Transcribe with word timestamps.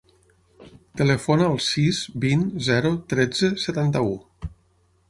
Telefona 1.01 1.45
al 1.49 1.61
sis, 1.65 2.01
vint, 2.25 2.43
zero, 2.71 2.95
tretze, 3.15 3.53
setanta-u. 3.67 4.19